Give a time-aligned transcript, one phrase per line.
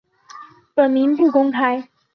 [0.73, 1.87] 本名不公开。